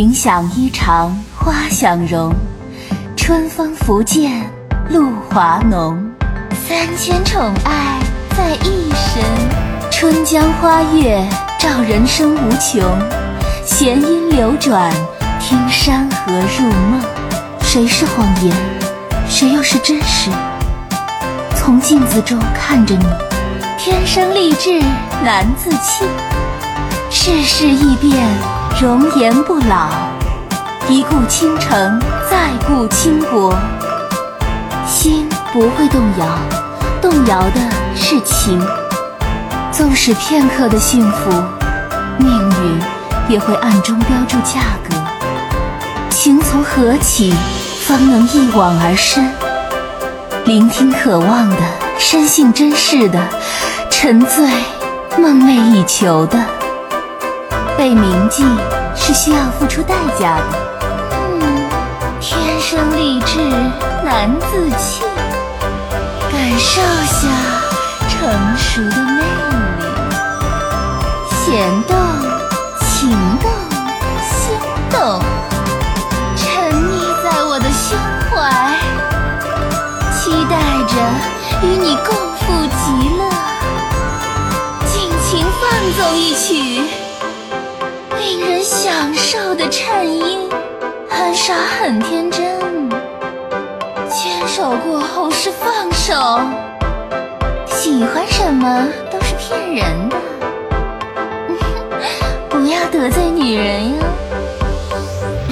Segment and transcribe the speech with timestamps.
[0.00, 2.32] 云想衣裳花想容，
[3.18, 4.50] 春风拂槛
[4.88, 6.10] 露华浓。
[6.66, 7.98] 三千宠爱
[8.34, 9.22] 在一身，
[9.90, 11.22] 春江花月
[11.58, 12.82] 照人生无穷。
[13.66, 14.90] 弦音流转，
[15.38, 17.02] 听山河入梦。
[17.60, 18.56] 谁是谎言？
[19.28, 20.30] 谁又是真实？
[21.54, 23.04] 从镜子中看着你，
[23.76, 24.80] 天生丽质
[25.22, 26.06] 难自弃。
[27.10, 28.16] 世事易变，
[28.78, 29.88] 容颜不老。
[30.88, 31.98] 一顾倾城，
[32.30, 33.54] 再顾倾国。
[34.86, 36.26] 心不会动摇，
[37.00, 37.60] 动摇的
[37.94, 38.60] 是情。
[39.70, 41.30] 纵使片刻的幸福，
[42.18, 42.80] 命运
[43.28, 44.96] 也会暗中标注价格。
[46.10, 47.32] 情从何起，
[47.86, 49.32] 方能一往而深？
[50.44, 51.56] 聆听渴望的，
[51.98, 53.18] 深信真实的，
[53.90, 54.48] 沉醉
[55.16, 56.38] 梦寐以求的。
[57.80, 58.44] 被铭记
[58.94, 60.44] 是需要付出代价的。
[61.40, 61.66] 嗯，
[62.20, 63.38] 天生丽质
[64.04, 65.02] 难自弃，
[66.30, 67.26] 感受下
[68.06, 68.18] 成
[68.58, 69.82] 熟的魅力，
[71.30, 71.96] 弦动、
[72.80, 73.08] 情
[73.40, 73.50] 动、
[74.28, 74.52] 心
[74.90, 75.18] 动，
[76.36, 77.98] 沉溺在我的胸
[78.30, 78.76] 怀，
[80.12, 80.54] 期待
[80.86, 80.92] 着
[81.62, 82.44] 与你共赴
[82.76, 83.24] 极乐，
[84.84, 86.84] 尽情放纵一曲
[88.82, 90.48] 享受的颤音。
[91.06, 92.88] 很傻很天真，
[94.08, 96.40] 牵手过后是放手，
[97.66, 100.16] 喜欢什么都是骗人的，
[102.48, 104.06] 不要得罪女人哟。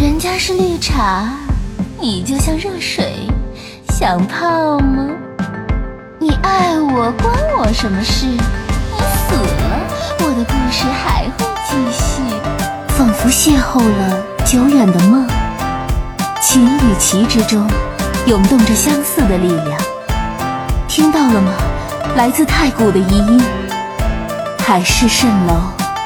[0.00, 1.28] 人家是绿茶，
[2.00, 3.12] 你就像热水，
[3.90, 5.06] 想泡吗？
[6.18, 8.24] 你爱我关我什么事？
[8.24, 9.80] 你死了，
[10.20, 12.07] 我的故事还会继续。
[13.28, 15.28] 不邂逅了久远的梦。
[16.40, 17.62] 情与棋之中，
[18.24, 19.78] 涌动着相似的力量。
[20.88, 21.52] 听到了吗？
[22.16, 23.38] 来自太古的遗音。
[24.60, 25.60] 海市蜃楼，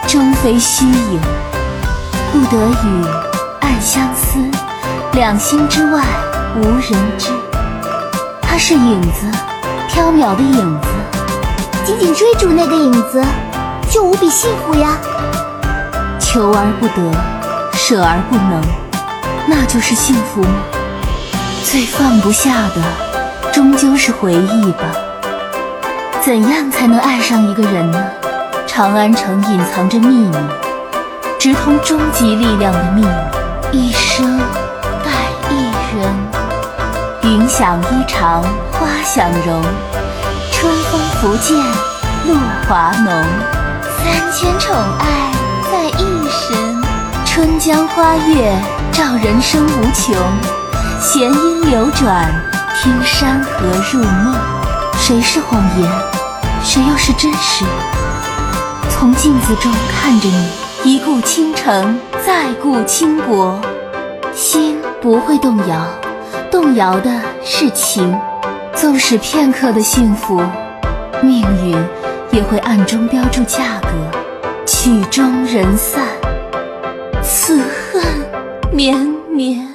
[0.08, 1.20] 终非虚影。
[2.32, 3.06] 不得语，
[3.60, 4.40] 暗相思。
[5.12, 6.02] 两心之外，
[6.56, 7.28] 无人知。
[8.42, 9.30] 它是影子，
[9.88, 10.88] 缥缈的影子。
[11.84, 13.24] 紧紧追逐那个影子，
[13.88, 14.96] 就无比幸福呀。
[16.32, 17.12] 求而不得，
[17.74, 18.58] 舍而不能。
[19.46, 20.62] 那就是幸福吗？
[21.62, 24.82] 最放不下的，终究是回忆吧。
[26.22, 28.02] 怎样才能爱上一个人呢？
[28.66, 30.34] 长安城隐藏着秘密，
[31.38, 33.08] 直通终极力量的秘密。
[33.70, 34.38] 一生
[35.04, 35.10] 待
[35.50, 36.08] 一人，
[37.24, 38.40] 云想衣裳
[38.72, 39.62] 花想容，
[40.50, 41.58] 春风拂槛
[42.26, 43.12] 露华浓。
[43.98, 45.30] 三千宠爱
[45.70, 46.82] 在一神，
[47.26, 48.52] 春江花月。
[48.90, 50.14] 照人生无穷，
[51.00, 52.30] 弦音流转，
[52.76, 54.34] 听山河入梦。
[54.96, 55.90] 谁是谎言？
[56.62, 57.64] 谁又是真实？
[58.90, 60.48] 从镜子中看着你，
[60.84, 63.60] 一顾倾城，再顾倾国。
[64.34, 65.86] 心不会动摇，
[66.50, 67.10] 动摇的
[67.42, 68.18] 是情。
[68.74, 70.42] 纵使片刻的幸福，
[71.22, 71.76] 命运
[72.30, 73.88] 也会暗中标注价格。
[74.84, 76.04] 曲终人散，
[77.22, 78.02] 此恨。
[78.72, 78.98] 绵
[79.30, 79.71] 绵。